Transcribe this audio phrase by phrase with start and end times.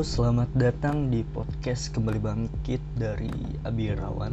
[0.00, 3.28] Selamat datang di podcast Kembali Bangkit dari
[3.68, 4.32] Abirawan.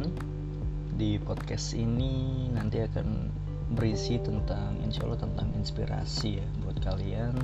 [0.96, 3.28] Di podcast ini nanti akan
[3.76, 7.36] berisi tentang insya Allah tentang inspirasi ya buat kalian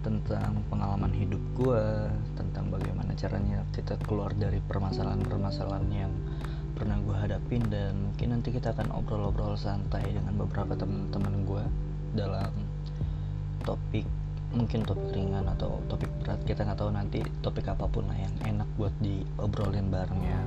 [0.00, 2.08] tentang pengalaman hidup gue
[2.40, 6.12] tentang bagaimana caranya kita keluar dari permasalahan-permasalahan yang
[6.72, 11.64] pernah gue hadapin dan mungkin nanti kita akan obrol-obrol santai dengan beberapa teman-teman gue
[12.16, 12.52] dalam
[13.68, 14.08] topik
[14.52, 18.34] mungkin topik ringan atau topik berat kita nggak tahu nanti topik apa pun lah yang
[18.56, 20.40] enak buat diobrolin bareng ya.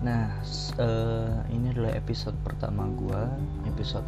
[0.00, 0.32] Nah
[0.80, 3.22] uh, ini adalah episode pertama gue
[3.68, 4.06] episode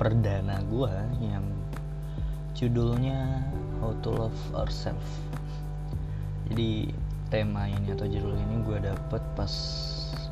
[0.00, 1.44] perdana gue yang
[2.56, 3.44] judulnya
[3.78, 5.24] How to Love Ourselves
[6.50, 6.92] jadi
[7.32, 9.52] tema ini atau judul ini gue dapet pas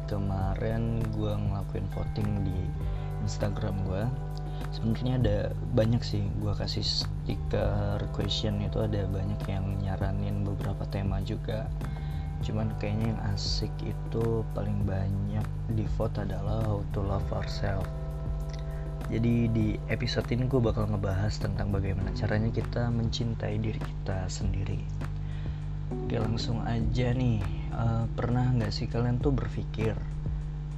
[0.06, 2.58] kemarin gue ngelakuin voting di
[3.24, 4.04] Instagram gue
[4.70, 5.38] sebenarnya ada
[5.74, 11.66] banyak sih gue kasih stiker question itu ada banyak yang nyaranin beberapa tema juga.
[12.46, 17.90] Cuman kayaknya yang asik itu paling banyak di vote adalah how to love ourselves
[19.12, 24.80] jadi di episode ini gue bakal ngebahas tentang bagaimana caranya kita mencintai diri kita sendiri.
[25.92, 27.44] Oke langsung aja nih.
[27.76, 29.92] Uh, pernah nggak sih kalian tuh berpikir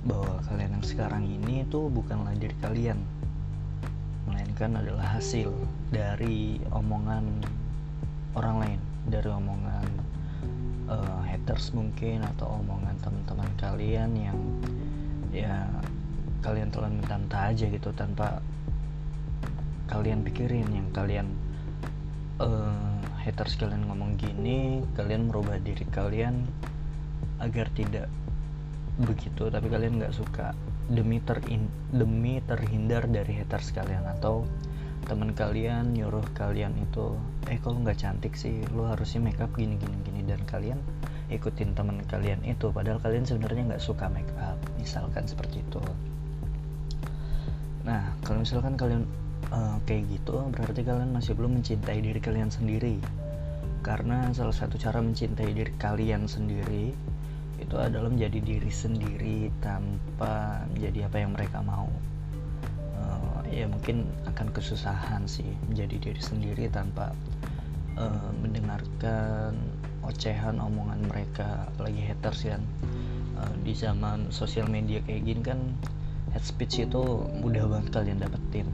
[0.02, 2.98] bahwa kalian yang sekarang ini tuh bukanlah diri kalian
[4.28, 5.52] melainkan adalah hasil
[5.92, 7.24] dari omongan
[8.34, 9.88] orang lain dari omongan
[10.88, 14.38] uh, haters mungkin atau omongan teman-teman kalian yang
[15.34, 15.66] ya
[16.40, 18.40] kalian telan mentah aja gitu tanpa
[19.88, 21.28] kalian pikirin yang kalian
[22.40, 26.44] uh, haters kalian ngomong gini kalian merubah diri kalian
[27.40, 28.08] agar tidak
[29.00, 30.54] begitu tapi kalian nggak suka
[30.88, 34.44] demi terin demi terhindar dari haters kalian atau
[35.04, 37.12] teman kalian nyuruh kalian itu
[37.52, 38.64] eh kalau nggak cantik sih?
[38.72, 40.80] Lo harusnya makeup gini gini gini dan kalian
[41.28, 42.72] ikutin teman kalian itu.
[42.72, 45.80] Padahal kalian sebenarnya nggak suka makeup misalkan seperti itu.
[47.84, 49.04] Nah kalau misalkan kalian
[49.52, 52.96] uh, kayak gitu berarti kalian masih belum mencintai diri kalian sendiri.
[53.84, 56.96] Karena salah satu cara mencintai diri kalian sendiri
[57.58, 61.88] itu adalah menjadi diri sendiri tanpa menjadi apa yang mereka mau.
[62.94, 67.14] Uh, ya mungkin akan kesusahan sih menjadi diri sendiri tanpa
[67.98, 69.54] uh, mendengarkan
[70.02, 71.70] ocehan omongan mereka.
[71.74, 72.62] Apalagi haters kan.
[73.34, 75.60] Uh, di zaman sosial media kayak gini kan
[76.30, 77.02] head speech itu
[77.42, 78.66] mudah banget kalian dapetin.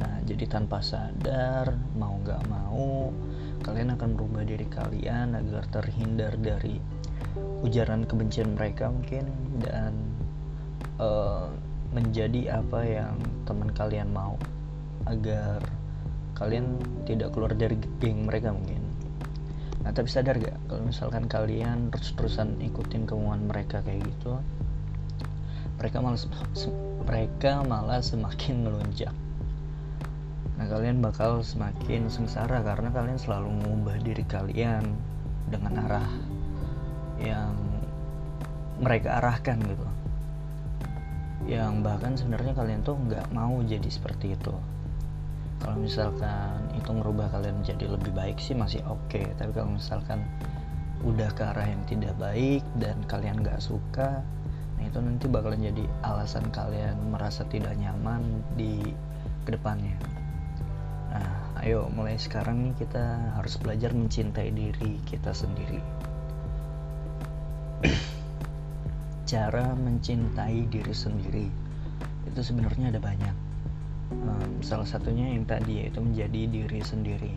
[0.00, 3.12] Nah jadi tanpa sadar mau nggak mau
[3.62, 6.82] kalian akan berubah diri kalian agar terhindar dari
[7.62, 9.28] ujaran kebencian mereka mungkin
[9.62, 9.94] dan
[10.98, 11.46] uh,
[11.92, 13.14] menjadi apa yang
[13.44, 14.34] teman kalian mau
[15.06, 15.60] agar
[16.38, 18.80] kalian tidak keluar dari geng mereka mungkin.
[19.82, 24.38] Nah tapi sadar gak kalau misalkan kalian terus-terusan ikutin kemauan mereka kayak gitu
[25.82, 26.20] mereka malah
[27.02, 29.10] mereka malah semakin melunjak.
[30.54, 34.86] Nah kalian bakal semakin sengsara karena kalian selalu mengubah diri kalian
[35.50, 36.10] dengan arah
[37.20, 37.52] yang
[38.80, 39.86] mereka arahkan gitu.
[41.46, 44.54] Yang bahkan sebenarnya kalian tuh nggak mau jadi seperti itu.
[45.62, 48.98] Kalau misalkan itu merubah kalian jadi lebih baik sih masih oke.
[49.10, 49.26] Okay.
[49.38, 50.26] tapi kalau misalkan
[51.02, 54.22] udah ke arah yang tidak baik dan kalian nggak suka
[54.78, 58.22] nah itu nanti bakalan jadi alasan kalian merasa tidak nyaman
[58.58, 58.82] di
[59.42, 59.94] ke depannya.
[61.10, 66.01] Nah ayo mulai sekarang nih kita harus belajar mencintai diri kita sendiri
[69.32, 71.46] cara mencintai diri sendiri.
[72.28, 73.36] Itu sebenarnya ada banyak.
[74.12, 77.34] Um, salah satunya yang tadi yaitu menjadi diri sendiri.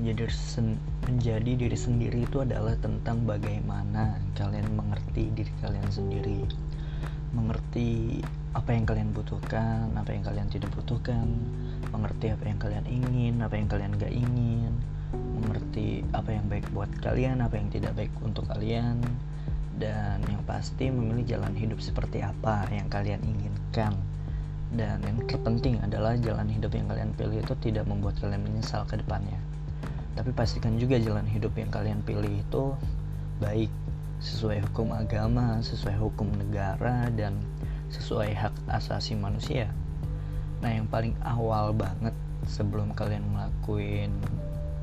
[0.00, 0.74] Menjadi sen
[1.06, 6.44] menjadi diri sendiri itu adalah tentang bagaimana kalian mengerti diri kalian sendiri.
[7.30, 8.18] Mengerti
[8.54, 11.30] apa yang kalian butuhkan apa yang kalian tidak butuhkan.
[11.94, 14.72] Mengerti apa yang kalian ingin apa yang kalian gak ingin.
[15.14, 18.98] Mengerti apa yang baik buat kalian apa yang tidak baik untuk kalian
[19.80, 23.94] dan yang pasti memilih jalan hidup seperti apa yang kalian inginkan
[24.74, 28.98] dan yang terpenting adalah jalan hidup yang kalian pilih itu tidak membuat kalian menyesal ke
[28.98, 29.38] depannya
[30.14, 32.70] tapi pastikan juga jalan hidup yang kalian pilih itu
[33.42, 33.70] baik
[34.22, 37.34] sesuai hukum agama, sesuai hukum negara dan
[37.90, 39.68] sesuai hak asasi manusia.
[40.62, 42.14] Nah, yang paling awal banget
[42.46, 44.14] sebelum kalian ngelakuin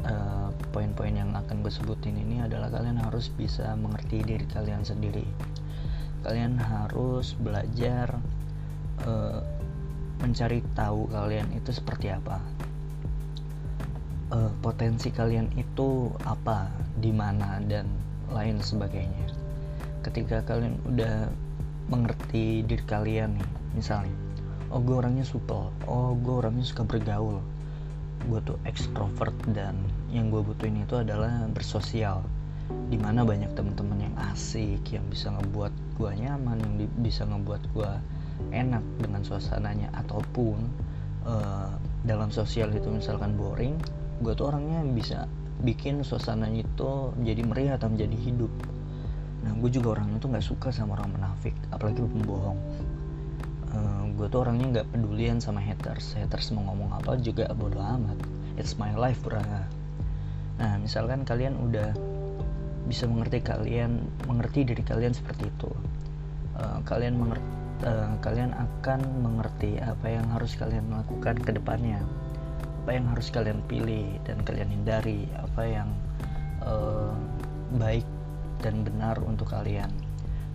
[0.05, 5.25] uh, poin-poin yang akan gue sebutin ini adalah kalian harus bisa mengerti diri kalian sendiri.
[6.21, 8.17] Kalian harus belajar
[9.05, 9.41] uh,
[10.21, 12.37] mencari tahu kalian itu seperti apa.
[14.31, 17.89] Uh, potensi kalian itu apa di mana dan
[18.31, 19.27] lain sebagainya.
[20.05, 21.27] Ketika kalian udah
[21.91, 24.15] mengerti diri kalian nih misalnya
[24.71, 25.67] oh gue orangnya supel.
[25.83, 27.43] Oh gue orangnya suka bergaul
[28.27, 29.77] gue tuh ekstrovert dan
[30.13, 32.21] yang gue butuhin itu adalah bersosial.
[32.87, 36.73] Di mana banyak teman-teman yang asik yang bisa ngebuat gue nyaman yang
[37.03, 37.91] bisa ngebuat gue
[38.51, 39.91] enak dengan suasananya.
[39.95, 40.59] Ataupun
[41.25, 41.71] uh,
[42.05, 43.75] dalam sosial itu misalkan boring
[44.21, 45.25] gue tuh orangnya bisa
[45.65, 48.53] bikin suasananya itu menjadi meriah atau menjadi hidup.
[49.41, 52.57] Nah gue juga orangnya tuh nggak suka sama orang menafik apalagi pembohong
[53.75, 56.15] uh, gue tuh orangnya nggak pedulian sama haters.
[56.15, 58.17] Haters mau ngomong apa juga bodo amat.
[58.59, 59.41] It's my life bro.
[60.61, 61.95] Nah misalkan kalian udah
[62.85, 65.71] bisa mengerti kalian mengerti diri kalian seperti itu
[66.57, 67.47] uh, kalian mengerti
[67.85, 72.01] uh, kalian akan mengerti apa yang harus kalian lakukan ke depannya
[72.81, 75.89] apa yang harus kalian pilih dan kalian hindari apa yang
[76.65, 77.13] uh,
[77.77, 78.05] baik
[78.59, 79.89] dan benar untuk kalian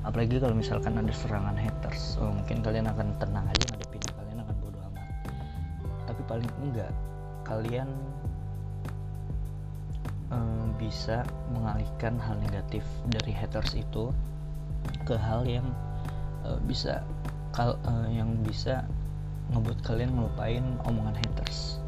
[0.06, 4.56] apalagi kalau misalkan ada serangan haters oh, mungkin kalian akan tenang aja ngadepinnya kalian akan
[4.62, 5.06] bodoh amat.
[6.06, 6.92] Tapi paling enggak
[7.42, 7.90] kalian
[10.30, 14.14] um, bisa mengalihkan hal negatif dari haters itu
[15.02, 15.66] ke hal yang
[16.46, 17.02] uh, bisa
[17.50, 18.86] kal uh, yang bisa
[19.50, 21.82] ngebuat kalian ngelupain omongan haters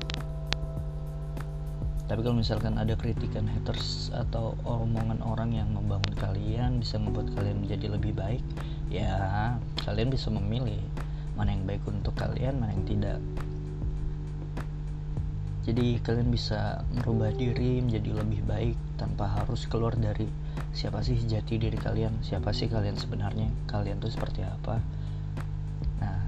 [2.08, 7.60] tapi kalau misalkan ada kritikan haters atau omongan orang yang membangun kalian bisa membuat kalian
[7.60, 8.40] menjadi lebih baik
[8.88, 9.52] ya
[9.84, 10.81] kalian bisa memilih
[11.37, 13.20] mana yang baik untuk kalian mana yang tidak.
[15.69, 20.26] Jadi kalian bisa merubah diri menjadi lebih baik tanpa harus keluar dari
[20.72, 24.81] siapa sih jati diri kalian siapa sih kalian sebenarnya kalian tuh seperti apa.
[26.00, 26.25] Nah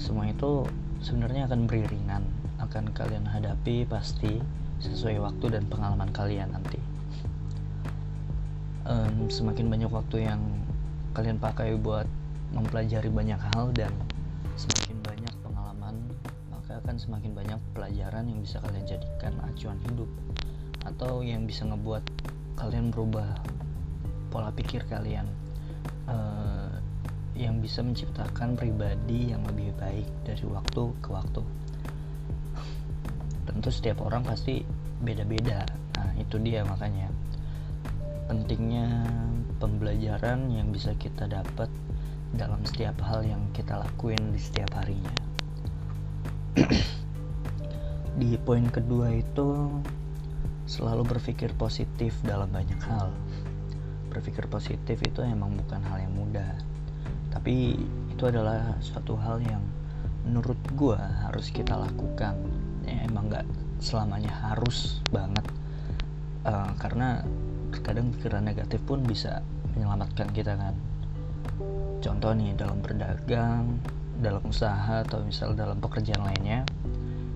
[0.00, 0.64] semua itu
[1.04, 2.24] sebenarnya akan beriringan
[2.58, 4.40] akan kalian hadapi pasti
[4.80, 6.78] sesuai waktu dan pengalaman kalian nanti.
[8.86, 10.40] Um, semakin banyak waktu yang
[11.16, 12.06] kalian pakai buat
[12.54, 13.90] mempelajari banyak hal dan
[14.54, 15.94] semakin banyak pengalaman
[16.48, 20.06] maka akan semakin banyak pelajaran yang bisa kalian jadikan acuan hidup
[20.86, 22.04] atau yang bisa ngebuat
[22.54, 23.26] kalian berubah
[24.30, 25.26] pola pikir kalian
[26.06, 26.70] uh,
[27.36, 31.42] yang bisa menciptakan pribadi yang lebih baik dari waktu ke waktu
[33.56, 34.60] tentu setiap orang pasti
[35.00, 35.64] beda-beda.
[35.96, 37.08] Nah itu dia makanya.
[38.28, 39.08] Pentingnya
[39.56, 41.72] pembelajaran yang bisa kita dapat
[42.36, 45.16] dalam setiap hal yang kita lakuin di setiap harinya.
[48.20, 49.72] Di poin kedua itu
[50.68, 53.08] selalu berpikir positif dalam banyak hal.
[54.12, 56.60] Berpikir positif itu emang bukan hal yang mudah.
[57.32, 57.76] Tapi
[58.12, 59.64] itu adalah suatu hal yang
[60.28, 62.36] menurut gue harus kita lakukan
[62.86, 63.46] ya emang nggak
[63.82, 65.44] selamanya harus banget.
[66.46, 67.26] Uh, karena
[67.82, 69.42] kadang pikiran negatif pun bisa
[69.74, 70.74] menyelamatkan kita kan.
[72.00, 73.82] Contoh nih dalam berdagang
[74.16, 76.64] dalam usaha atau misal dalam pekerjaan lainnya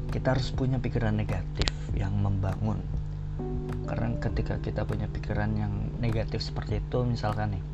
[0.09, 2.81] kita harus punya pikiran negatif yang membangun.
[3.85, 7.65] Karena ketika kita punya pikiran yang negatif seperti itu misalkan nih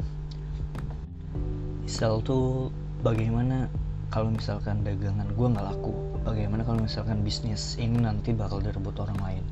[1.86, 2.74] misal tuh
[3.06, 3.70] bagaimana
[4.10, 5.94] kalau misalkan dagangan gue nggak laku
[6.26, 9.44] bagaimana kalau misalkan bisnis ini nanti bakal direbut orang lain?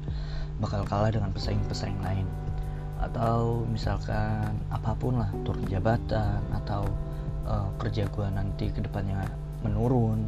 [0.59, 2.27] Bakal kalah dengan pesaing-pesaing lain.
[2.99, 6.83] Atau misalkan apa pun lah turun jabatan atau
[7.47, 9.23] uh, kerja gue nanti ke depannya
[9.63, 10.27] menurun.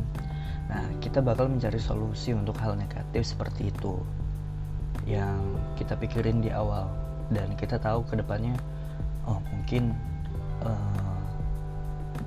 [0.70, 3.98] Nah kita bakal mencari solusi untuk hal negatif seperti itu
[5.02, 5.42] yang
[5.74, 6.86] kita pikirin di awal.
[7.26, 8.54] Dan kita tahu ke depannya
[9.26, 9.90] oh mungkin
[10.62, 11.05] uh,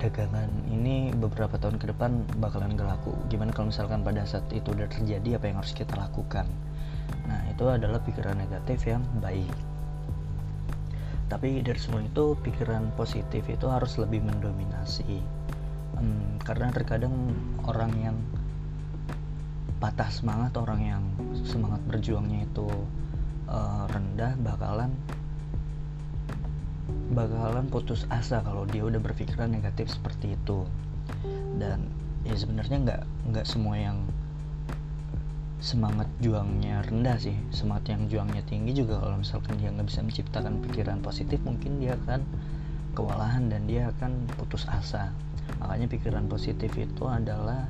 [0.00, 4.72] dagangan ini beberapa tahun ke depan bakalan gak laku gimana kalau misalkan pada saat itu
[4.72, 6.48] udah terjadi apa yang harus kita lakukan?
[7.28, 9.52] Nah itu adalah pikiran negatif yang baik.
[11.28, 15.22] Tapi dari semua itu pikiran positif itu harus lebih mendominasi.
[15.94, 17.12] Um, karena terkadang
[17.68, 18.16] orang yang
[19.78, 21.04] patah semangat orang yang
[21.44, 22.66] semangat berjuangnya itu
[23.46, 24.90] uh, rendah bakalan
[27.10, 30.66] bakalan putus asa kalau dia udah berpikiran negatif seperti itu.
[31.56, 31.90] Dan
[32.22, 33.98] ya sebenarnya nggak nggak semua yang
[35.60, 37.36] semangat juangnya rendah sih.
[37.52, 41.96] Semangat yang juangnya tinggi juga kalau misalkan dia nggak bisa menciptakan pikiran positif mungkin dia
[42.06, 42.24] akan
[42.96, 45.12] kewalahan dan dia akan putus asa.
[45.60, 47.68] Makanya pikiran positif itu adalah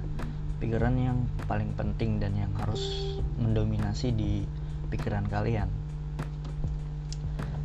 [0.60, 4.44] pikiran yang paling penting dan yang harus mendominasi di
[4.92, 5.66] pikiran kalian.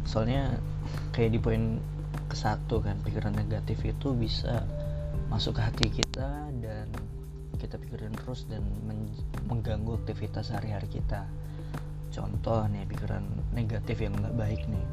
[0.08, 0.56] Soalnya
[1.16, 1.80] kayak di poin
[2.28, 4.68] ke satu kan pikiran negatif itu bisa
[5.32, 6.92] masuk ke hati kita dan
[7.56, 8.68] kita pikirin terus dan
[9.48, 11.24] mengganggu aktivitas sehari-hari kita.
[12.12, 13.24] Contoh nih pikiran
[13.56, 14.84] negatif yang nggak baik nih.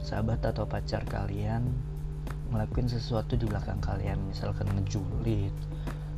[0.00, 1.68] Sahabat atau pacar kalian
[2.48, 5.52] ngelakuin sesuatu di belakang kalian misalkan ngejulit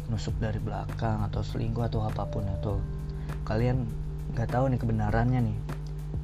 [0.06, 2.78] nusuk dari belakang atau selingkuh atau apa pun itu.
[3.42, 3.82] Kalian
[4.30, 5.58] nggak tahu nih kebenarannya nih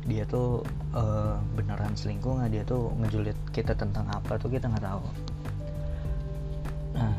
[0.06, 0.62] dia tuh
[0.94, 2.50] uh, beneran selingkuh nggak?
[2.54, 4.46] Dia tuh ngejulit kita tentang apa tuh?
[4.46, 5.02] Kita nggak tahu.
[6.94, 7.14] Nah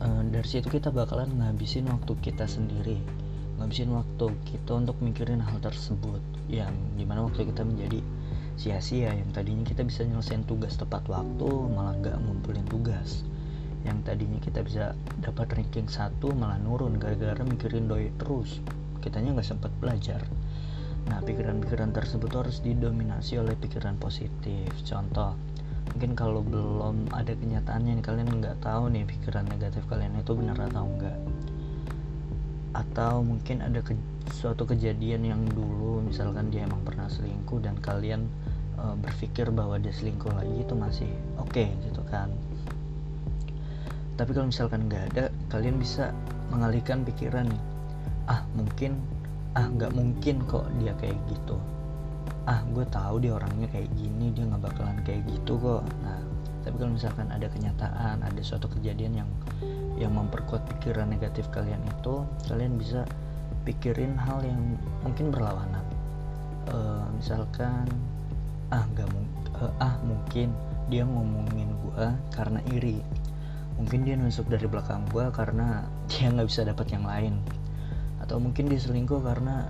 [0.00, 2.96] uh, dari situ kita bakalan ngabisin waktu kita sendiri.
[3.60, 8.00] Ngabisin waktu kita untuk mikirin hal tersebut yang di mana waktu kita menjadi
[8.56, 9.12] sia-sia.
[9.12, 13.28] Yang tadinya kita bisa nyelesain tugas tepat waktu malah gak ngumpulin tugas.
[13.84, 18.64] Yang tadinya kita bisa dapat ranking satu malah nurun gara-gara mikirin doi terus.
[19.04, 20.24] Kitanya nggak sempat belajar
[21.08, 24.68] nah pikiran-pikiran tersebut harus didominasi oleh pikiran positif.
[24.84, 25.34] Contoh
[25.96, 30.68] mungkin kalau belum ada kenyataannya nih kalian nggak tahu nih pikiran negatif kalian itu benar
[30.68, 31.16] atau enggak
[32.76, 33.96] atau mungkin ada ke,
[34.30, 38.28] suatu kejadian yang dulu misalkan dia emang pernah selingkuh dan kalian
[38.78, 41.10] uh, berpikir bahwa dia selingkuh lagi itu masih
[41.40, 42.30] oke okay, gitu kan.
[44.14, 46.12] Tapi kalau misalkan nggak ada kalian bisa
[46.52, 47.62] mengalihkan pikiran nih.
[48.28, 49.00] Ah mungkin
[49.56, 51.56] ah nggak mungkin kok dia kayak gitu.
[52.44, 55.84] Ah gue tahu dia orangnya kayak gini dia nggak bakalan kayak gitu kok.
[56.04, 56.20] Nah
[56.66, 59.30] tapi kalau misalkan ada kenyataan ada suatu kejadian yang
[59.96, 63.08] yang memperkuat pikiran negatif kalian itu kalian bisa
[63.64, 65.84] pikirin hal yang mungkin berlawanan.
[66.68, 67.88] Uh, misalkan
[68.68, 69.08] ah nggak
[69.56, 70.52] uh, ah mungkin
[70.92, 73.00] dia ngomongin gua karena iri.
[73.78, 77.40] Mungkin dia nusuk dari belakang gua karena dia nggak bisa dapat yang lain
[78.28, 79.64] atau mungkin dia selingkuh karena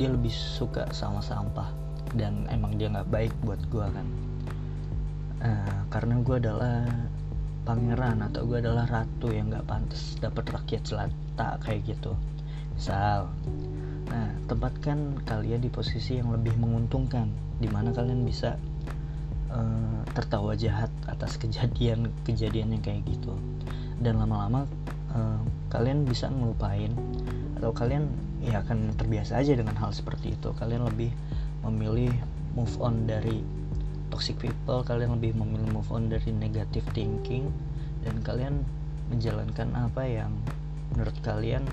[0.00, 1.68] dia lebih suka sama sampah.
[2.16, 4.08] Dan emang dia nggak baik buat gua kan.
[5.44, 6.88] Uh, karena gua adalah
[7.68, 12.16] pangeran atau gue adalah ratu yang nggak pantas dapat rakyat selata kayak gitu.
[12.72, 13.28] Misal
[14.08, 17.28] Nah, tempatkan kalian di posisi yang lebih menguntungkan,
[17.60, 18.56] di mana kalian bisa
[19.52, 23.36] uh, tertawa jahat atas kejadian-kejadian yang kayak gitu.
[24.00, 24.64] Dan lama-lama
[25.12, 26.96] uh, kalian bisa ngelupain
[27.58, 28.06] atau kalian
[28.40, 30.54] ya akan terbiasa aja dengan hal seperti itu.
[30.54, 31.10] Kalian lebih
[31.66, 32.14] memilih
[32.54, 33.42] move on dari
[34.08, 37.50] toxic people, kalian lebih memilih move on dari negative thinking
[38.06, 38.62] dan kalian
[39.10, 40.32] menjalankan apa yang
[40.94, 41.64] menurut kalian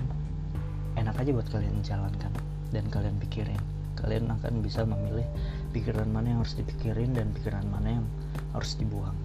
[0.96, 2.32] enak aja buat kalian jalankan
[2.72, 3.60] dan kalian pikirin
[3.96, 5.24] kalian akan bisa memilih
[5.72, 8.06] pikiran mana yang harus dipikirin dan pikiran mana yang
[8.52, 9.16] harus dibuang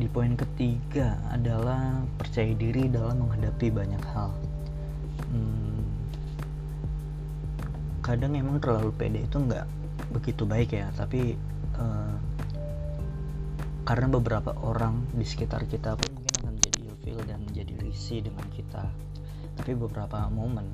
[0.00, 4.32] di poin ketiga adalah percaya diri dalam menghadapi banyak hal.
[5.28, 5.84] Hmm,
[8.00, 9.68] kadang emang terlalu pede itu nggak
[10.10, 11.36] begitu baik ya tapi
[11.76, 12.16] uh,
[13.84, 18.46] karena beberapa orang di sekitar kita pun mungkin akan menjadi ilfil dan menjadi risih dengan
[18.56, 18.88] kita.
[19.60, 20.64] Tapi beberapa momen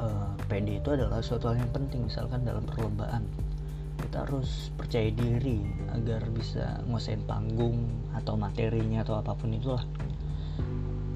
[0.00, 3.28] uh, PD itu adalah suatu hal yang penting misalkan dalam perlombaan
[4.00, 5.60] kita harus percaya diri
[5.92, 7.84] agar bisa nguasain panggung
[8.16, 9.84] atau materinya atau apa pun itulah.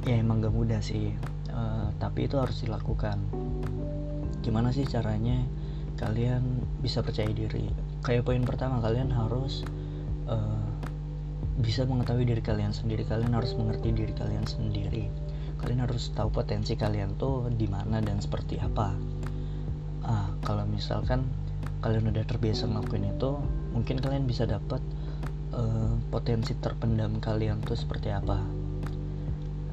[0.05, 1.17] Ya emang gak mudah sih
[1.49, 3.17] uh, tapi itu harus dilakukan.
[4.45, 5.41] Gimana sih caranya
[5.97, 7.73] kalian bisa percaya diri?
[8.05, 9.65] Kayak poin pertama kalian harus
[10.29, 10.69] uh,
[11.65, 13.09] bisa mengetahui diri kalian sendiri.
[13.09, 15.09] Kalian harus mengerti diri kalian sendiri.
[15.57, 18.93] Kalian harus tahu potensi kalian tuh di mana dan seperti apa.
[20.05, 21.25] Ah kalau misalkan
[21.85, 23.37] kalian udah terbiasa ngelakuin itu
[23.77, 24.81] mungkin kalian bisa dapat
[25.53, 28.41] uh, potensi terpendam kalian tuh seperti apa.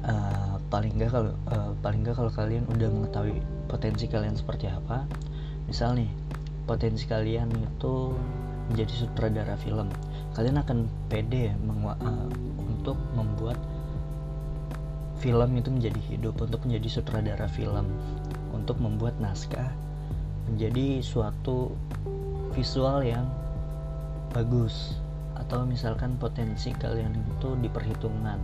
[0.02, 5.08] Uh, paling nggak kalau uh, paling nggak kalau kalian udah mengetahui potensi kalian seperti apa.
[5.64, 6.12] Misal nih
[6.68, 8.12] potensi kalian itu
[8.68, 9.88] menjadi sutradara film.
[10.36, 12.28] Kalian akan pede uh,
[12.60, 13.56] untuk membuat
[15.16, 17.88] film itu menjadi hidup untuk menjadi sutradara film
[18.52, 19.70] untuk membuat naskah
[20.52, 21.72] menjadi suatu
[22.52, 23.24] visual yang
[24.36, 25.00] bagus.
[25.40, 28.38] Atau misalkan potensi kalian itu diperhitungkan.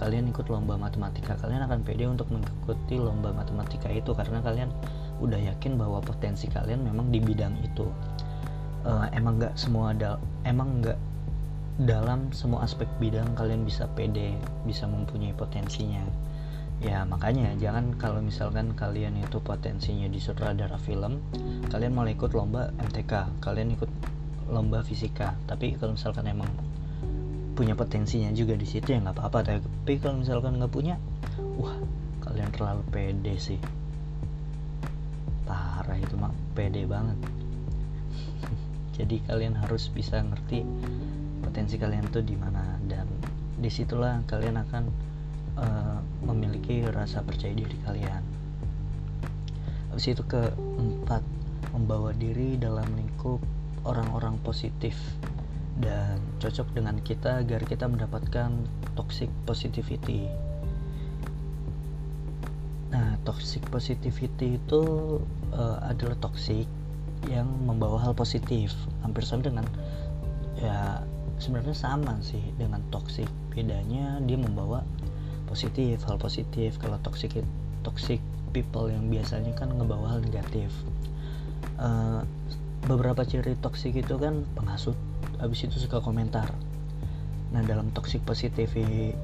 [0.00, 4.72] Kalian ikut lomba matematika kalian akan pede untuk mengikuti lomba matematika itu karena kalian
[5.22, 7.86] udah yakin bahwa potensi kalian memang di bidang itu.
[8.84, 10.98] Uh, emang nggak semua ada emang nggak
[11.88, 16.04] dalam semua aspek bidang kalian bisa pede bisa mempunyai potensinya
[16.84, 21.24] ya makanya jangan kalau misalkan kalian itu potensinya di sutradara film
[21.72, 23.88] kalian malah ikut lomba MTK kalian ikut
[24.48, 25.36] lomba fisika.
[25.48, 26.50] Tapi kalau misalkan emang
[27.54, 29.62] punya potensinya juga di situ ya nggak apa-apa.
[29.62, 30.98] Tapi kalau misalkan nggak punya
[31.56, 31.76] wah
[32.24, 33.60] kalian terlalu pede sih.
[35.48, 37.16] Parah itu mah pede banget.
[38.96, 40.64] Jadi kalian harus bisa ngerti
[41.40, 42.76] potensi kalian tuh di mana.
[42.84, 43.08] Dan
[43.54, 44.84] di situlah kalian akan
[45.56, 48.24] uh, memiliki rasa percaya diri kalian.
[49.92, 51.22] Habis itu keempat
[51.70, 53.38] membawa diri dalam lingkup
[53.86, 54.98] orang-orang positif
[55.78, 58.50] dan cocok dengan kita agar kita mendapatkan
[58.94, 60.30] toxic positivity.
[62.94, 64.82] Nah toxic positivity itu
[65.50, 66.66] uh, adalah toxic
[67.26, 68.70] yang membawa hal positif.
[69.02, 69.66] Hampir sama dengan
[70.58, 71.02] ya
[71.42, 73.26] sebenarnya sama sih dengan toxic.
[73.50, 74.86] Bedanya dia membawa
[75.54, 77.30] positif hal positif kalau toxic
[77.86, 78.18] toxic
[78.50, 80.74] people yang biasanya kan ngebawa hal negatif.
[81.78, 82.26] Uh,
[82.90, 84.98] beberapa ciri toxic itu kan penghasut
[85.38, 86.50] habis itu suka komentar.
[87.54, 89.14] Nah dalam toxic positivity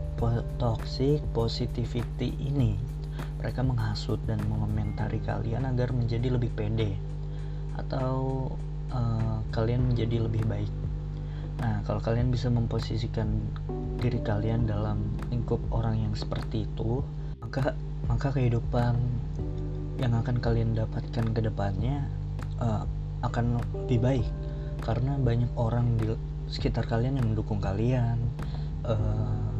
[0.63, 2.79] toxic positivity ini
[3.43, 6.95] mereka menghasut dan mengomentari kalian agar menjadi lebih pede
[7.75, 8.47] atau
[8.95, 10.71] uh, kalian menjadi lebih baik
[11.61, 13.37] nah kalau kalian bisa memposisikan
[14.01, 17.05] diri kalian dalam lingkup orang yang seperti itu
[17.45, 17.77] maka
[18.09, 18.97] maka kehidupan
[20.01, 22.09] yang akan kalian dapatkan ke depannya
[22.59, 22.89] uh,
[23.21, 24.29] akan lebih baik.
[24.81, 26.09] Karena banyak orang di
[26.49, 28.17] sekitar kalian yang mendukung kalian
[28.89, 29.53] uh,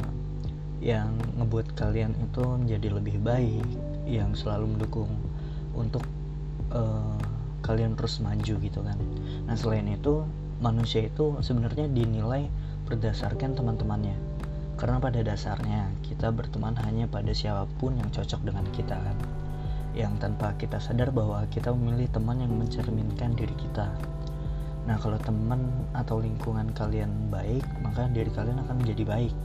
[0.81, 3.67] yang ngebuat kalian itu menjadi lebih baik
[4.09, 5.13] yang selalu mendukung
[5.77, 6.01] untuk
[6.73, 7.21] uh,
[7.61, 8.97] kalian terus maju gitu kan.
[9.45, 10.25] Nah selain itu
[10.61, 12.45] manusia itu sebenarnya dinilai
[12.85, 14.13] berdasarkan teman-temannya.
[14.77, 19.17] Karena pada dasarnya kita berteman hanya pada siapa pun yang cocok dengan kita kan?
[19.97, 23.89] Yang tanpa kita sadar bahwa kita memilih teman yang mencerminkan diri kita.
[24.85, 25.65] Nah kalau teman
[25.97, 29.35] atau lingkungan kalian baik maka diri kalian akan menjadi baik.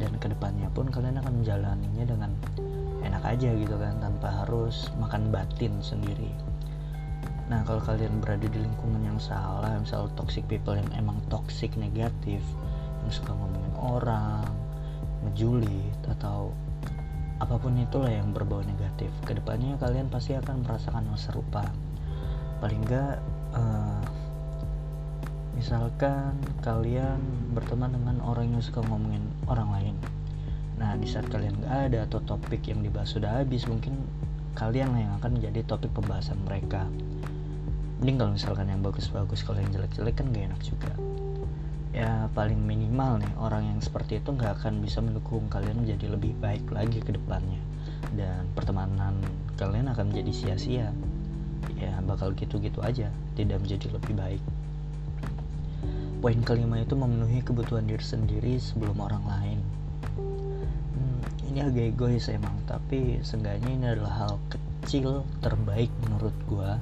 [0.00, 2.34] Dan ke depannya pun kalian akan menjalaninya dengan
[3.04, 6.53] enak aja gitu kan tanpa harus makan batin sendiri
[7.44, 12.40] nah kalau kalian berada di lingkungan yang salah misal toxic people yang emang toxic negatif
[13.04, 14.48] yang suka ngomongin orang
[15.24, 16.52] ngejulit atau
[17.42, 21.66] apa pun itulah yang berbau negatif ke depannya kalian pasti akan merasakan hal serupa.
[22.62, 23.18] Paling enggak
[23.52, 24.00] uh,
[25.58, 27.18] misalkan kalian
[27.52, 29.96] berteman dengan orang yang suka ngomongin orang lain.
[30.78, 33.98] Nah di saat kalian gak ada atau topik yang dibahas sudah habis mungkin
[34.54, 36.86] kalian yang akan menjadi topik pembahasan mereka
[38.00, 40.92] mending kalau misalkan yang bagus-bagus kalau yang jelek-jelek kan gak enak juga.
[41.94, 46.34] Ya paling minimal nih orang yang seperti itu nggak akan bisa mendukung kalian menjadi lebih
[46.42, 47.62] baik lagi ke depannya.
[48.18, 49.22] Dan pertemanan
[49.54, 50.90] kalian akan menjadi sia-sia.
[51.78, 54.42] Ya bakal gitu-gitu aja tidak menjadi lebih baik.
[56.18, 59.58] Poin kelima itu memenuhi kebutuhan diri sendiri sebelum orang lain.
[60.98, 66.80] Hmm, ini agak egois emang tapi seenggaknya ini adalah hal kecil terbaik menurut gua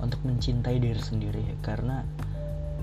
[0.00, 1.44] untuk mencintai diri sendiri.
[1.64, 2.02] Karena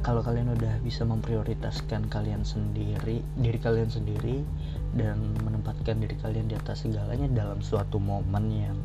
[0.06, 4.46] kalau kalian udah bisa memprioritaskan kalian sendiri diri kalian sendiri
[4.94, 8.78] dan menempatkan diri kalian di atas segalanya dalam suatu momen yang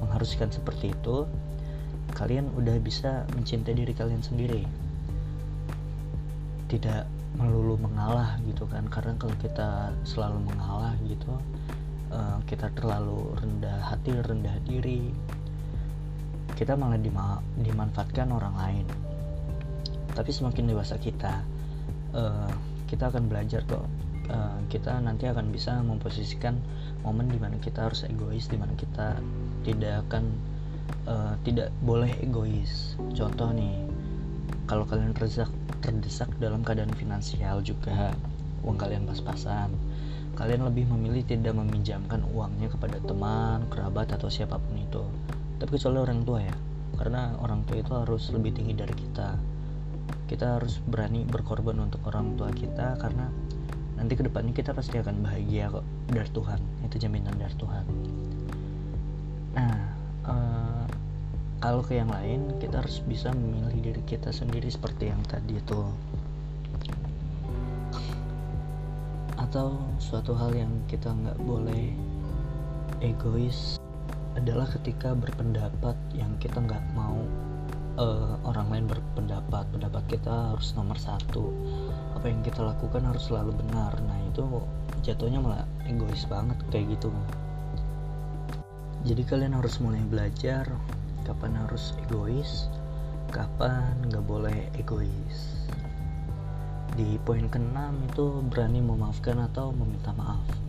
[0.00, 1.26] mengharuskan seperti itu
[2.14, 4.64] kalian udah bisa mencintai diri kalian sendiri.
[6.70, 7.04] Tidak
[7.38, 8.86] melulu mengalah gitu kan.
[8.90, 11.34] Karena kalau kita selalu mengalah gitu
[12.14, 15.14] uh, kita terlalu rendah hati rendah diri
[16.60, 18.86] kita malah dima dimanfaatkan orang lain
[20.12, 21.40] tapi semakin dewasa kita
[22.12, 22.52] uh,
[22.84, 23.88] kita akan belajar kok
[24.28, 26.60] uh, kita nanti akan bisa memposisikan
[27.00, 29.16] momen di mana kita harus egois di mana kita
[29.64, 30.36] tidak akan
[31.08, 33.80] uh, tidak boleh egois contoh nih
[34.68, 35.48] kalau kalian terdesak
[35.80, 38.12] terdesak dalam keadaan finansial juga
[38.68, 39.72] uang kalian pas-pasan
[40.36, 45.04] kalian lebih memilih tidak meminjamkan uangnya kepada teman, kerabat atau siapa pun itu.
[45.60, 46.56] Tapi kecuali orang tua ya,
[46.96, 49.36] karena orang tua itu harus lebih tinggi dari kita.
[50.24, 53.28] Kita harus berani berkorban untuk orang tua kita karena
[54.00, 56.60] nanti ke depannya kita pasti akan bahagia kok dari Tuhan.
[56.88, 57.84] Itu jaminan dari Tuhan.
[59.52, 59.76] Nah
[60.24, 60.84] uh,
[61.60, 65.80] kalau ke yang lain kita harus bisa memilih diri kita sendiri seperti yang tadi itu.
[69.36, 71.90] Atau suatu hal yang kita nggak boleh
[73.02, 73.79] egois
[74.40, 77.20] adalah ketika berpendapat yang kita nggak mau
[78.00, 79.68] uh, orang lain berpendapat.
[79.68, 81.52] Pendapat kita harus nomor satu.
[82.16, 83.92] Apa yang kita lakukan harus selalu benar.
[84.00, 84.48] Nah itu
[85.04, 87.12] jatuhnya malah egois banget kayak gitu.
[89.04, 90.64] Jadi kalian harus mulai belajar
[91.28, 92.72] kapan harus egois
[93.28, 95.68] kapan nggak boleh egois.
[96.96, 100.59] Di poin keenam itu berani memaafkan atau meminta maaf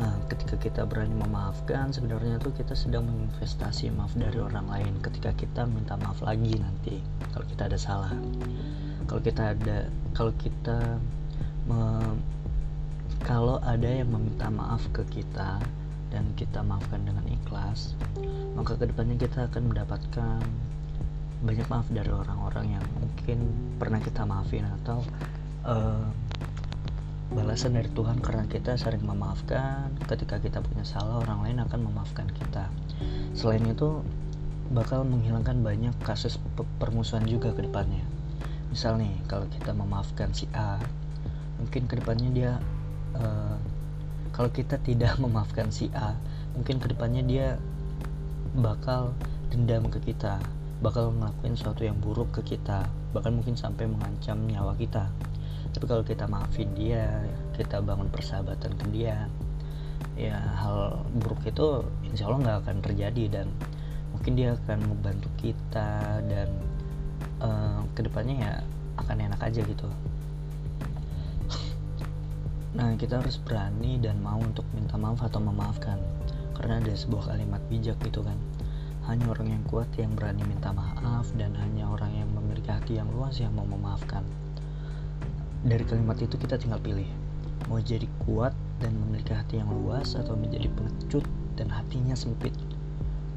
[0.00, 4.92] Nah, ketika kita berani memaafkan, sebenarnya tuh kita sedang menginvestasi maaf dari orang lain.
[5.04, 7.00] Ketika kita minta maaf lagi nanti,
[7.36, 8.14] kalau kita ada salah,
[9.06, 10.78] kalau kita ada, kalau kita
[11.68, 11.80] me,
[13.22, 15.60] kalau ada yang meminta maaf ke kita,
[16.12, 17.96] dan kita maafkan dengan ikhlas
[18.52, 20.44] maka ke depannya kita akan mendapatkan
[21.42, 23.38] banyak maaf dari orang-orang yang mungkin
[23.80, 25.02] pernah kita maafin atau
[25.66, 26.04] uh,
[27.32, 29.92] balasan dari Tuhan karena kita sering memaafkan.
[30.06, 32.68] Ketika kita punya salah orang lain akan memaafkan kita.
[33.32, 34.04] Selain itu
[34.72, 36.40] bakal menghilangkan banyak kasus
[36.80, 38.04] permusuhan juga ke depannya.
[38.72, 40.80] Misal nih kalau kita memaafkan si A
[41.62, 42.52] mungkin ke depannya dia
[43.14, 43.54] uh,
[44.34, 46.18] kalau kita tidak memaafkan si A
[46.58, 47.46] mungkin ke depannya dia
[48.58, 49.14] bakal
[49.54, 50.42] dendam ke kita
[50.82, 55.06] bakal ngelakuin sesuatu yang buruk ke kita bahkan mungkin sampai mengancam nyawa kita
[55.72, 57.08] tapi kalau kita maafin dia
[57.56, 59.28] kita bangun persahabatan ke dia
[60.16, 63.46] ya hal buruk itu insya Allah nggak akan terjadi dan
[64.12, 66.48] mungkin dia akan membantu kita dan
[67.40, 68.54] uh, ke depannya ya
[69.00, 69.88] akan enak aja gitu
[72.72, 76.00] Nah, kita harus berani dan mau untuk minta maaf atau memaafkan.
[76.56, 78.40] Karena ada sebuah kalimat bijak gitu kan.
[79.04, 83.12] Hanya orang yang kuat yang berani minta maaf dan hanya orang yang memiliki hati yang
[83.12, 84.24] luas yang mau memaafkan.
[85.62, 87.06] Dari kalimat itu kita tinggal pilih.
[87.70, 91.22] Mau jadi kuat dan memiliki hati yang luas atau menjadi pengecut
[91.54, 92.52] dan hatinya sempit.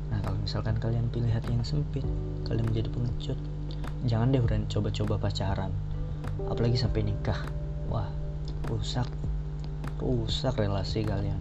[0.10, 2.04] Nah, kalau misalkan kalian pilih hati yang sempit,
[2.50, 3.38] kalian menjadi pengecut,
[4.10, 5.70] jangan deh berani coba-coba pacaran.
[6.50, 7.46] Apalagi sampai nikah.
[7.94, 8.10] Wah,
[8.66, 9.06] rusak
[9.96, 11.40] rusak relasi kalian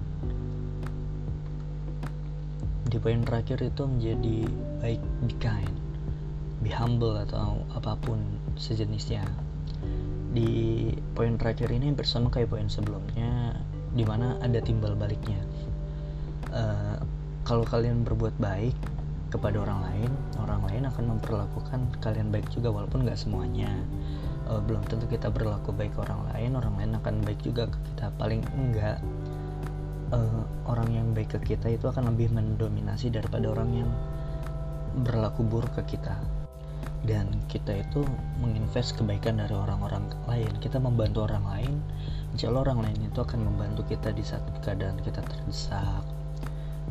[2.86, 4.38] di poin terakhir itu menjadi
[4.78, 5.74] baik be kind
[6.62, 8.22] be humble atau apa pun
[8.54, 9.26] sejenisnya
[10.34, 13.54] di poin terakhir ini bersama kayak poin sebelumnya
[13.94, 15.38] di mana ada timbal baliknya.
[16.50, 16.98] Uh,
[17.46, 18.74] kalau kalian berbuat baik
[19.30, 23.70] kepada orang lain orang lain akan memperlakukan kalian baik juga walaupun nggak semuanya.
[24.50, 27.78] Uh, belum tentu kita berlaku baik ke orang lain orang lain akan baik juga ke
[27.94, 28.10] kita.
[28.18, 28.98] Paling enggak
[30.10, 33.90] uh, orang yang baik ke kita itu akan lebih mendominasi daripada orang yang
[34.94, 36.18] berlaku buruk ke kita
[37.04, 38.00] dan kita itu
[38.40, 40.52] menginvest kebaikan dari orang-orang lain.
[40.60, 41.74] Kita membantu orang lain
[42.34, 46.02] insya Allah orang lain itu akan membantu kita di saat keadaan kita terdesak.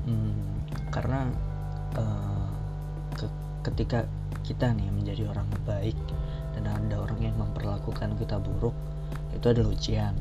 [0.08, 1.28] Hmm, karena
[2.00, 2.48] uh,
[3.18, 3.26] ke,
[3.68, 4.08] ketika
[4.46, 5.98] kita nih menjadi orang baik
[6.56, 8.76] dan ada orang yang memperlakukan kita buruk
[9.36, 10.16] itu adalah ujian.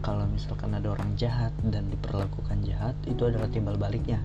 [0.00, 4.18] Kalau misalkan ada orang jahat dan diperlakukan jahat itu adalah timbal baliknya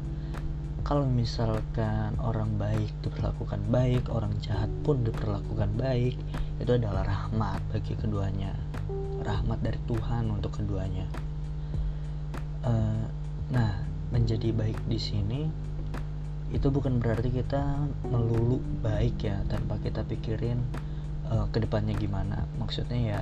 [0.85, 6.13] kalau misalkan orang baik diperlakukan baik orang jahat pun diperlakukan baik
[6.61, 8.53] itu adalah rahmat bagi keduanya.
[9.25, 11.09] Rahmat dari Tuhan untuk keduanya.
[12.61, 13.01] Uh,
[13.49, 13.81] nah
[14.13, 15.49] menjadi baik di sini
[16.53, 20.61] itu bukan berarti kita melulu baik ya tanpa kita pikirin
[21.33, 22.45] uh, ke depannya gimana.
[22.61, 23.21] Maksudnya ya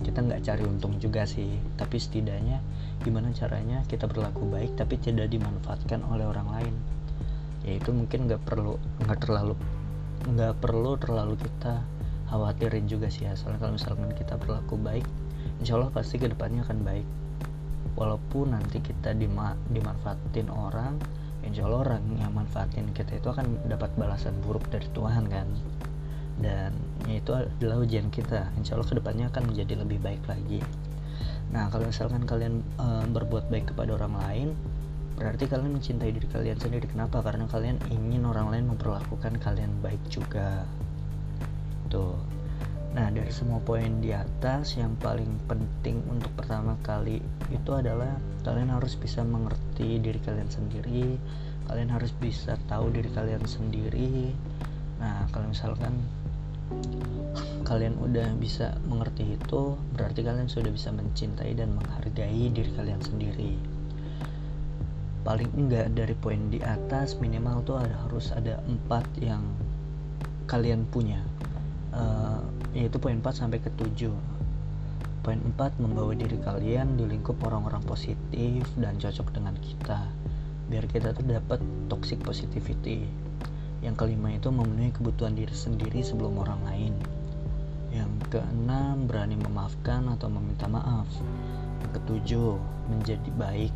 [0.00, 2.58] kita nggak cari untung juga sih tapi setidaknya
[3.04, 6.74] gimana caranya kita berlaku baik tapi tidak dimanfaatkan oleh orang lain
[7.62, 8.74] ya itu mungkin nggak perlu
[9.06, 9.54] nggak terlalu
[10.22, 11.82] nggak perlu terlalu kita
[12.32, 13.36] khawatirin juga sih ya.
[13.36, 15.04] Soalnya kalau misalkan kita berlaku baik
[15.60, 17.08] insya Allah pasti ke depannya akan baik.
[17.92, 20.96] Walaupun nanti kita dima dimanfaatin orang
[21.44, 25.48] insya Allah orang yang manfaatin kita itu akan dapat balasan buruk dari Tuhan kan.
[26.40, 26.72] Dan
[27.04, 28.48] ya itu adalah ujian kita.
[28.56, 30.64] Insya Allah ke depannya akan menjadi lebih baik lagi.
[31.52, 34.48] Nah kalau misalkan kalian e, berbuat baik kepada orang lain
[35.16, 40.00] berarti kalian mencintai diri kalian sendiri kenapa karena kalian ingin orang lain memperlakukan kalian baik
[40.08, 40.64] juga
[41.92, 42.16] tuh
[42.92, 48.68] Nah, dari semua poin di atas, yang paling penting untuk pertama kali itu adalah kalian
[48.68, 51.16] harus bisa mengerti diri kalian sendiri.
[51.72, 54.36] Kalian harus bisa tahu diri kalian sendiri.
[55.00, 56.04] Nah, kalau misalkan
[57.64, 63.71] kalian udah bisa mengerti itu, berarti kalian sudah bisa mencintai dan menghargai diri kalian sendiri.
[65.22, 69.42] Paling enggak dari poin di atas minimal tuh ada harus ada empat yang
[70.50, 71.22] kalian punya.
[71.92, 72.40] Uh,
[72.72, 74.08] yaitu poin 4 sampai ke 7
[75.22, 80.08] poin 4 membawa diri kalian di lingkup orang-orang positif dan cocok dengan kita
[80.72, 81.60] biar kita tuh dapat
[81.92, 83.04] toxic positivity.
[83.84, 86.94] Yang kelima itu memenuhi kebutuhan diri sendiri sebelum orang lain.
[87.92, 91.04] Yang keenam berani memaafkan atau meminta maaf.
[91.84, 92.56] Yang ketujuh
[92.88, 93.74] menjadi baik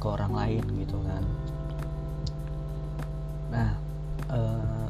[0.00, 1.24] ke orang lain gitu kan.
[3.52, 3.70] Nah
[4.32, 4.88] uh,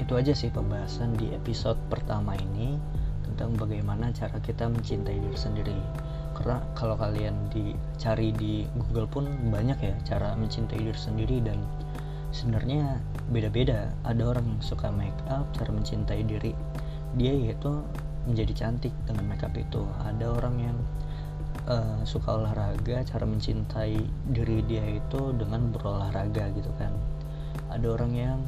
[0.00, 2.80] itu aja sih pembahasan di episode pertama ini
[3.24, 5.78] tentang bagaimana cara kita mencintai diri sendiri.
[6.36, 11.60] Karena kalau kalian dicari di Google pun banyak ya cara mencintai diri sendiri dan
[12.32, 13.92] sebenarnya beda-beda.
[14.04, 16.52] Ada orang yang suka make up cara mencintai diri
[17.16, 17.80] dia yaitu
[18.28, 19.84] menjadi cantik dengan make up itu.
[20.04, 20.76] Ada orang yang
[21.66, 23.98] uh, suka olahraga cara mencintai
[24.30, 26.94] diri dia itu dengan berolahraga gitu kan.
[27.70, 28.40] Ada orang yang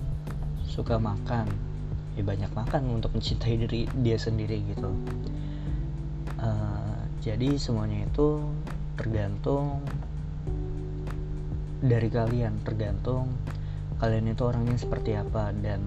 [0.64, 1.46] suka makan.
[2.18, 4.90] Ya banyak makan untuk mencintai diri dia sendiri gitu.
[6.38, 8.42] Uh, jadi semuanya itu
[8.94, 9.82] tergantung
[11.78, 13.30] dari kalian tergantung
[14.02, 15.82] kalian itu orangnya seperti apa dan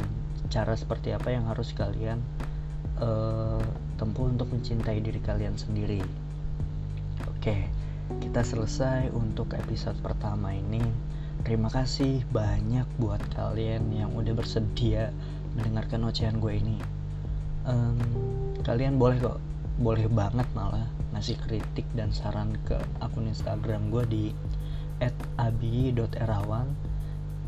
[0.51, 2.19] cara seperti apa yang harus kalian
[2.99, 3.63] uh,
[3.95, 6.03] tempuh untuk mencintai diri kalian sendiri.
[7.41, 7.57] Oke,
[8.21, 10.77] kita selesai untuk episode pertama ini.
[11.41, 15.09] Terima kasih banyak buat kalian yang udah bersedia
[15.57, 16.77] mendengarkan ocehan gue ini.
[17.65, 17.97] Um,
[18.61, 19.41] kalian boleh kok,
[19.81, 20.85] boleh banget malah
[21.17, 24.25] ngasih kritik dan saran ke akun Instagram gue di
[25.41, 26.69] @abi.erawan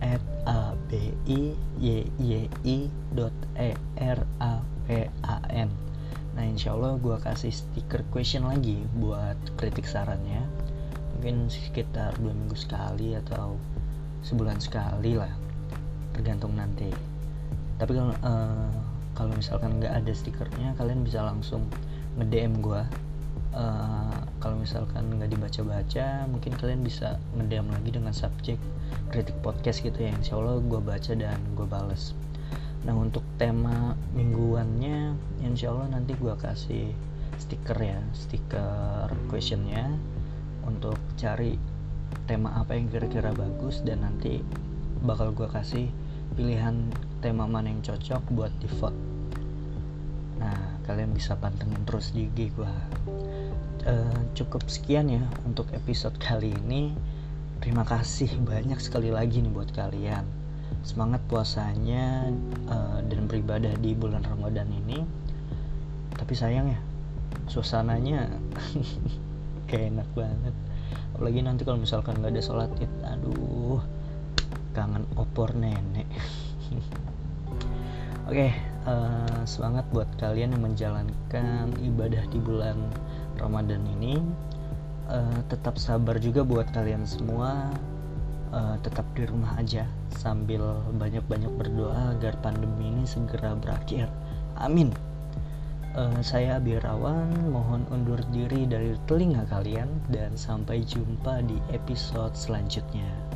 [0.01, 2.77] at a b i y y i
[3.13, 4.57] dot e r a
[4.89, 5.82] p a n
[6.53, 10.45] insya Allah gue kasih stiker question lagi buat kritik sarannya.
[11.17, 13.57] Mungkin sekitar dua minggu sekali atau
[14.21, 15.33] sebulan sekali lah
[16.13, 16.93] tergantung nanti.
[17.81, 18.69] Tapi kalau uh,
[19.17, 21.65] kalau misalkan nggak ada stikernya kalian bisa langsung
[22.21, 22.81] nge DM gue
[23.57, 28.61] uh, kalau misalkan nggak dibaca-baca mungkin kalian bisa nge lagi dengan subjek
[29.09, 30.13] kritik podcast gitu ya.
[30.13, 32.13] Insya Allah gue baca dan gue bales
[32.83, 36.91] nah untuk tema mingguannya insya Allah nanti gue kasih
[37.39, 39.87] stiker ya stiker questionnya
[40.67, 41.55] untuk cari
[42.27, 44.43] tema apa yang kira-kira bagus dan nanti
[45.03, 45.87] bakal gue kasih
[46.35, 46.91] pilihan
[47.23, 48.99] tema mana yang cocok buat di vote
[50.43, 52.73] nah kalian bisa pantengin terus di IG gue
[53.87, 56.95] uh, cukup sekian ya untuk episode kali ini.
[57.63, 60.42] Terima kasih banyak sekali lagi nih buat kalian
[60.83, 62.27] semangat puasanya
[62.67, 64.99] uh, dan beribadah di bulan Ramadan ini.
[66.13, 66.79] Tapi sayang ya
[67.47, 68.27] suasananya
[69.71, 70.55] kayak enak banget.
[71.15, 73.79] Apalagi nanti kalau misalkan nggak ada sholat id aduh
[74.75, 76.05] kangen opor nenek.
[78.29, 78.51] Oke
[78.87, 82.77] uh, semangat buat kalian yang menjalankan ibadah di bulan
[83.39, 84.19] Ramadan ini.
[85.03, 87.67] Uh, tetap sabar juga buat kalian semua
[88.53, 90.61] uh, tetap di rumah aja sambil
[90.93, 94.07] banyak-banyak berdoa agar pandemi ini segera berakhir.
[94.61, 94.93] Amin.
[95.93, 103.32] Uh, saya Abirawan mohon undur diri dari telinga kalian dan sampai jumpa di episode selanjutnya